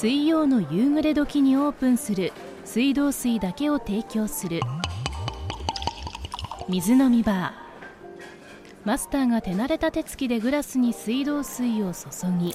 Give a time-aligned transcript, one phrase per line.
[0.00, 2.32] 水曜の夕暮れ時にオープンする
[2.64, 4.60] 水道水だけを提供する。
[6.68, 8.86] 水飲みバー。
[8.86, 12.08] マスターが手慣れた手つきでグラスに水道水を注
[12.38, 12.54] ぎ。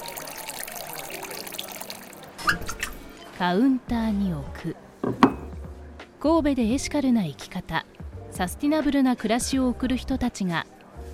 [3.38, 4.76] カウンターに置く。
[6.20, 7.84] 神戸でエシカルな生き方。
[8.30, 10.66] サスティナブルな暮らしを送る人たちが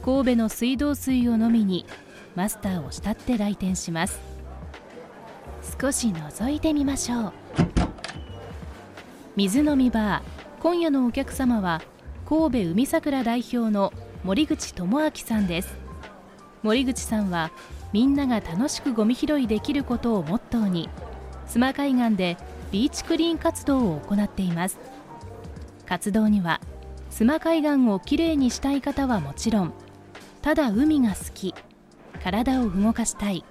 [0.05, 1.87] 神戸の水道水を飲みに
[2.37, 4.30] マスターを慕って来店します。
[5.63, 7.33] 少し覗いてみましょう
[9.37, 10.23] 水飲みバー
[10.61, 11.81] 今夜のお客様は
[12.29, 13.93] 神戸海桜代表の
[14.25, 15.75] 森口智明さんです。
[16.63, 17.51] 森口さんは
[17.93, 20.91] みんなが楽しくゴミ拾いできることをモットーに
[21.49, 22.37] 須磨海岸で
[22.71, 24.79] ビーチクリーン活動を行っています。
[25.87, 26.61] 活動には
[27.11, 29.73] 須磨海岸をきれいにしたい方はもちろん
[30.43, 31.55] ただ海が好き
[32.23, 33.45] 体を動かしたい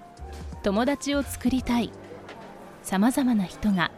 [0.62, 1.92] 友達を作りたい。
[2.84, 3.92] さまざまな人が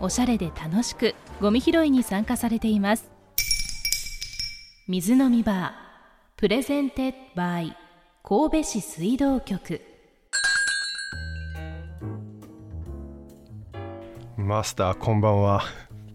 [0.00, 3.10] おしゃれで楽しくゴミ拾いに参加されています。
[4.86, 5.70] 水飲みバー。
[6.36, 7.76] Presented by
[8.22, 9.80] 神戸市水道局。
[14.36, 15.62] マスターこんばんは。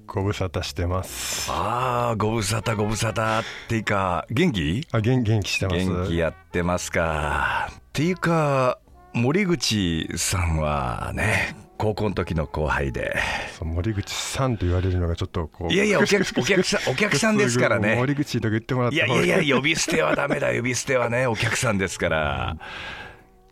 [0.05, 1.49] ご無沙汰してます。
[1.51, 3.41] ああご無沙汰ご無沙汰。
[3.41, 4.87] っていうか元気？
[4.91, 5.77] あ元元気してます。
[5.77, 7.69] 元気やってますか。
[7.71, 8.77] っていうか
[9.13, 13.15] 森口さんはね高校の時の後輩で。
[13.61, 17.95] 森口さんと言われるのがちょっとこういやいやお客お客さんお客さんですからね。
[17.95, 22.57] 森口とか言ってもらったいやいやいや呼び捨てはダメだ呼び捨てはねお客さんですから。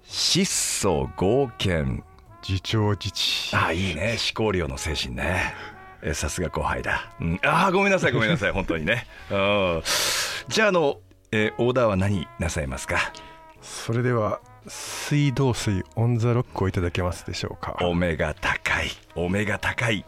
[0.04, 2.04] 質素合憲
[2.48, 3.56] 自重自治。
[3.56, 4.18] あいいね。
[4.34, 5.54] 思考量の精神ね。
[6.02, 8.52] えさすが後輩だ、うん、あごめんなさいごめんなさい。
[8.52, 9.08] 本当にね。
[9.32, 9.82] うん。
[10.48, 11.00] じゃああの、
[11.32, 13.12] えーオーダーは何なさいますか？
[13.62, 17.78] それでは水道水オンザロックをいただけますでしょうか？
[17.82, 18.90] お目が高い。
[19.16, 20.06] お目が高い。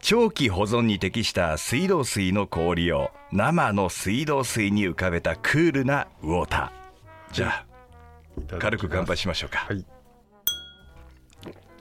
[0.00, 7.34] 長期保存に適した水道水の氷を生の水道水に浮かべたクールなウォーター。
[7.34, 7.66] じゃあ
[8.58, 9.84] 軽く乾杯しましょうか、はい。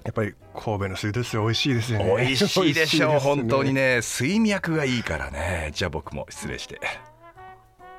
[0.03, 2.15] やっぱり神戸の水道水美味しいですよね。
[2.17, 3.09] 美味しいでしょう。
[3.11, 4.01] 美味本当にねね。
[4.01, 5.71] 水脈がいいからね。
[5.73, 6.79] じゃあ僕も失礼して。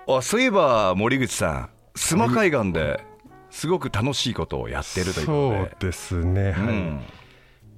[0.06, 3.04] あそういえば森口さん須磨海岸で
[3.50, 5.70] すごく楽しいことをやってるということで。
[5.70, 6.68] そうですね、はい。
[6.68, 7.00] うん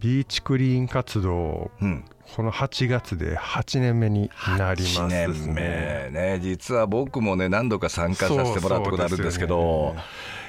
[0.03, 6.41] ビーチクリーン活動うん、この8月で8年目になります1ね年目ね。
[6.43, 9.95] 実は僕もね何度か参加させてもらったことあるんですけど。
[9.95, 10.03] ね。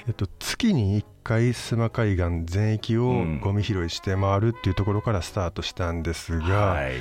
[0.08, 3.40] えっと、月に1回須磨海岸全域をうん。
[3.42, 6.94] ゴミ拾いして回るっていうところからスタートしたんですが、はい。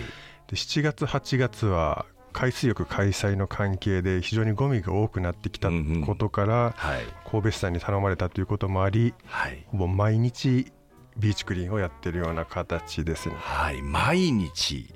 [0.47, 6.06] で7月8月は海水浴開催の関係で非常にゴミが多くなってきたうんうん。
[6.06, 7.03] ことから、はい。
[7.31, 9.65] 神戸市さんに頼まれたということもありはい。
[9.69, 10.72] ほぼ毎日
[11.16, 13.34] ビーチクリーンをやってるような形ですね。
[13.38, 13.82] はい。
[13.82, 14.92] 毎日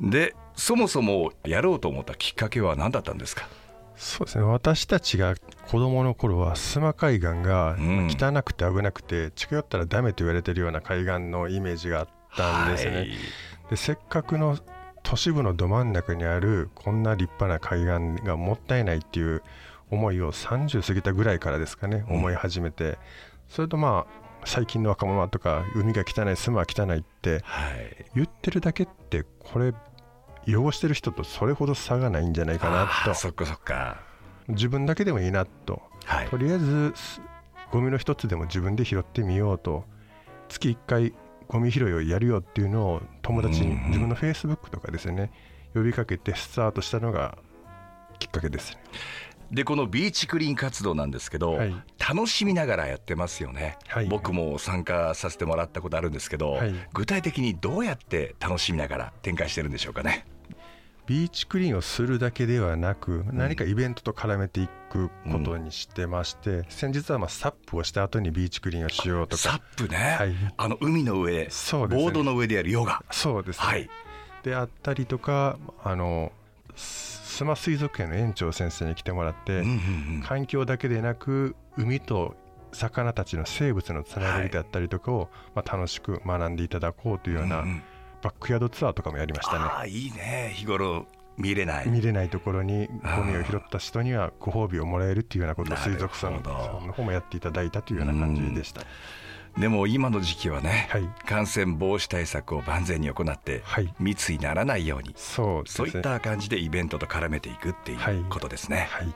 [0.00, 3.48] でそもそもやろうと思ったきっかけは何だったんですか？
[3.96, 4.44] そうですね。
[4.44, 5.34] 私たちが
[5.68, 8.08] 子供の頃は須磨海岸がうん。
[8.08, 13.10] 汚くて危なくて近寄ったらダメと言われてるような海岸のイメージがあったんですね、はい。
[13.70, 14.56] でせっかくの
[15.02, 19.42] 都市部のど真ん中にあるこんな立派な海岸がもったいないっていう
[19.90, 22.16] 思いを30過ぎたぐらいからですかねうん。
[22.16, 22.98] 思い始めて、
[23.48, 28.06] それとまあ最近の若者とか海が汚い住まは汚いってはい。
[28.14, 29.74] 言ってるだけってこれ
[30.46, 33.14] 汚してる人とそれほど差がないんじゃないかなと。
[33.14, 34.00] そっかそっか。
[34.48, 35.82] 自分だけでもいいなと。
[36.04, 36.28] はい。
[36.28, 37.20] とりあえずす
[37.70, 39.84] ゴミの一つでも自分で拾ってみようと。
[40.48, 41.14] 月1回
[41.50, 45.32] ゴミ拾いをやるよっていうのを友達に自分のフェイスブックとかですね
[45.74, 47.38] 呼びかけてスタートしたのが
[48.20, 48.80] きっかけですね。
[49.50, 51.74] でこのビーチクリーン活動なんですけど、はい。
[51.98, 54.06] 楽しみながらやってますよね、はい。
[54.06, 56.74] 僕も参加させてもらったことあるんですけど、はい。
[56.94, 60.24] 具体的にどうやって楽しみながら展開してるんでしょうかね
[61.10, 70.34] ビーチクリーンをするだけではなく何かイベントと絡めていくことにしてまして、先日はまあサップをした後にビーチクリーンをしようとサッかプね、はい。
[70.56, 71.48] あの海の上でね。
[71.48, 73.02] ボードの上でやるヨガ。
[73.10, 73.90] そうですね、はい。
[74.44, 76.30] であったりとかあの
[76.76, 80.22] 須磨水族園の園長先生に来てもらって、うんうんうん。
[80.24, 82.36] 環境だけでなく海と
[82.70, 87.82] 魚たちの生物のつながりだったりとかを、まあ、楽しく学んでいただこうというような、うんうん
[88.22, 89.64] バックヤードツアーとかもやりましたね。
[89.64, 90.52] ああいいね。
[90.54, 91.06] 日頃
[91.36, 91.88] 見れない。
[91.88, 98.82] 見れないところにゴミを拾った人にはご褒美をもらえるっていうようなことを水族さんの方もやっていただいたというような感じでした、
[99.58, 101.08] でも今の時期はね、はい。
[101.26, 103.94] 感染防止対策を万全に行って、はい。
[103.98, 105.62] 密にならないようにそうね。
[105.66, 109.14] そういった感じでイベントと絡めていくっていうことですね、はい。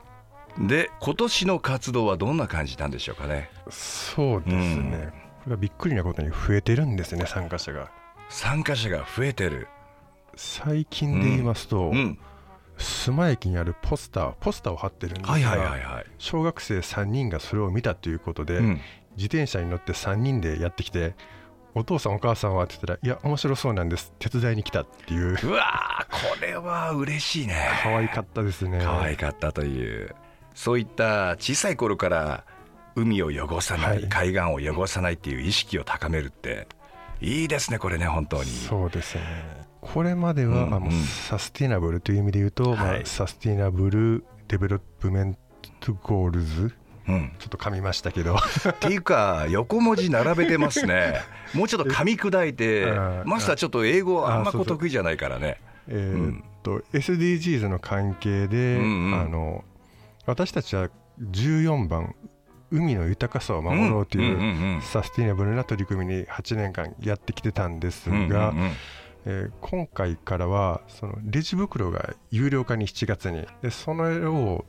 [0.68, 3.50] で今年の活動はどんな感じなんでしょうかね？
[3.70, 5.12] そうですね、
[5.46, 7.90] れがびっくりなことに増えてるんですね参加者が
[8.28, 9.68] 参加者が増えてる。
[10.36, 12.18] 最近で言いますと、うん。
[12.76, 16.06] 須磨駅にあるポスターポスターを貼ってるんですが、はいはいはいはい。
[16.18, 18.80] 小学生3人がそれを見たということで、うん。
[19.16, 21.14] 自転車に乗って3人でやってきて
[21.72, 22.64] お父さんお母さんは？
[22.64, 24.12] って言ったらいや面白そうなんです。
[24.18, 25.38] 手伝いに来たっていう。
[25.40, 27.54] うわーこれは嬉しいね。
[27.84, 28.80] 可愛かったですね。
[28.82, 30.14] 可愛かったという。
[30.54, 32.44] そういった小さい頃から
[32.96, 34.08] 海を汚さない、はい。
[34.08, 34.40] 海岸
[34.70, 36.66] を汚さないっていう意識を高めるって
[37.24, 38.50] いいですねこれね本当に。
[38.50, 39.22] そうですね。
[39.80, 40.92] これまでは、うんうん。
[40.92, 46.74] サスティナブルという意味で言うと、まあはい Sustainable Development Goals
[47.06, 48.36] うん、ちょっと噛みましたけど。
[48.36, 51.20] っていうか横文字並べてますね。
[51.52, 55.60] もうちょっと噛み砕いてあマスターちょっと英語あんま得意じゃないからね。
[55.86, 59.20] えーっと、SDGs の関係で、うんうん。
[59.20, 59.64] あの
[60.24, 60.88] 私たちは
[61.20, 62.14] 14番
[62.74, 73.46] 海の豊かさを守ろうというんサスティナブルな取り組みに8年間やってきてたんですが、えー今回からはそのレジ袋が有料化に7月に。
[73.62, 74.66] でそれを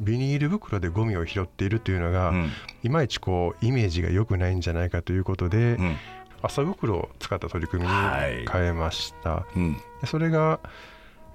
[0.00, 2.50] ビニール袋でゴミを拾っているというのが、うん。
[2.82, 5.96] いまいちこうイメージが良くないんじゃないかということで、うん。
[6.42, 8.46] 麻袋を使った取り組みにはい。
[8.50, 9.76] 変えました、うん。
[10.00, 10.60] でそれが、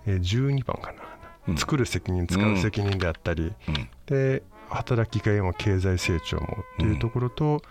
[0.08, 1.04] えー12番かな、
[1.50, 1.58] うん。
[1.58, 3.90] 作る責任使う責任であったり、うん。
[4.08, 4.42] で
[4.74, 7.62] 働きがいも経済成長もというところと、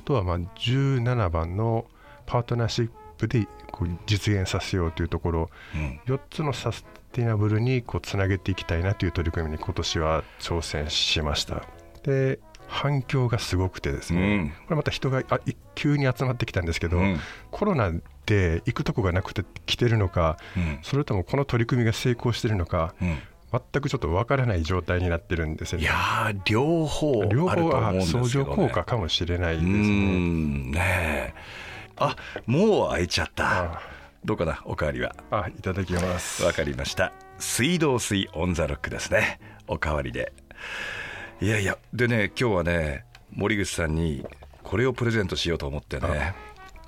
[0.00, 1.86] あとはまあ17番の
[2.26, 5.50] パートナーシップでこう実現させようというところ。
[5.74, 6.00] うん。
[6.06, 11.62] 4つのサスティナブルにこうつなげていきたいなという取り組みに今年は挑戦しました。
[12.02, 14.50] で反響がすごくてですね、うん。
[14.50, 17.18] これまた人があい急に集まってきたんですけど、うん。
[17.50, 17.92] コロナ
[18.26, 20.78] で行くとこがなくて来てるのかうん。
[20.82, 23.18] それともこの取り組みが成功してるのかうん
[23.50, 25.84] 全くちょっとわからない状態になってるんですよね。
[25.84, 31.34] いやー両方両方はね、相乗効果かもしれないうですーねんねえ。
[31.96, 32.16] あ
[32.46, 33.62] もう開いちゃった。
[33.74, 33.80] あ
[34.24, 35.14] どうかなおかわりは？
[35.30, 36.44] あいただきます。
[36.44, 37.12] わかりました。
[37.38, 39.40] 水道水オンザロックですね。
[39.66, 40.32] おかわりで。
[41.40, 44.26] いやいやでね今日はね森口さんに
[44.62, 46.34] これをプレゼントしようと思ってね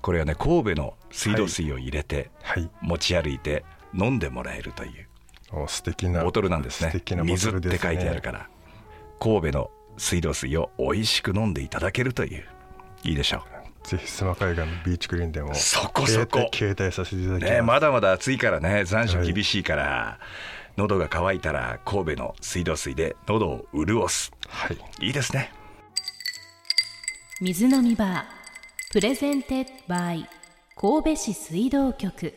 [0.02, 2.68] これはね神戸の水道水を入れてはい。
[2.82, 3.64] 持ち歩いて
[3.94, 5.06] 飲んでもらえるという。
[5.06, 5.09] お
[5.68, 6.90] 素敵なボトルなんですね。
[6.90, 7.78] 素敵なボ水っトルですね。
[7.78, 8.48] て書いてあるから。
[9.18, 12.44] 神戸の水道水を美味しく飲んでいただけるという。
[13.02, 13.42] いいでしょ
[13.82, 16.50] ぜひ須磨海岸のビーチクリーンでもそこそこ。
[16.52, 18.84] 携帯させていただきます、うねまだまだ暑いからね。
[18.84, 20.18] 残暑厳しいから、
[20.76, 24.32] 喉が渇いたら神戸の水道水で喉を潤す。
[24.48, 25.06] はい。
[25.06, 25.52] いいですね。
[27.40, 30.28] 水飲みバー presented by
[30.76, 32.34] 神戸市水道局